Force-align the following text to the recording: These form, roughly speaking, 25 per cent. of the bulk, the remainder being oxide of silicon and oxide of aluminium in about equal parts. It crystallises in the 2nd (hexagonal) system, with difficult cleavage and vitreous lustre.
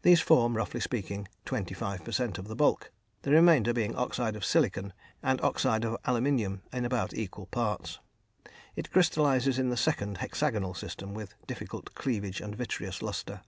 These 0.00 0.22
form, 0.22 0.56
roughly 0.56 0.80
speaking, 0.80 1.28
25 1.44 2.02
per 2.02 2.12
cent. 2.12 2.38
of 2.38 2.48
the 2.48 2.56
bulk, 2.56 2.90
the 3.20 3.30
remainder 3.30 3.74
being 3.74 3.94
oxide 3.94 4.34
of 4.34 4.42
silicon 4.42 4.94
and 5.22 5.38
oxide 5.42 5.84
of 5.84 5.98
aluminium 6.06 6.62
in 6.72 6.86
about 6.86 7.12
equal 7.12 7.44
parts. 7.44 7.98
It 8.74 8.90
crystallises 8.90 9.58
in 9.58 9.68
the 9.68 9.76
2nd 9.76 10.16
(hexagonal) 10.16 10.72
system, 10.72 11.12
with 11.12 11.34
difficult 11.46 11.94
cleavage 11.94 12.40
and 12.40 12.56
vitreous 12.56 13.02
lustre. 13.02 13.42